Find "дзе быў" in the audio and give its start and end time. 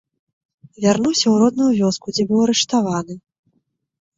2.15-2.39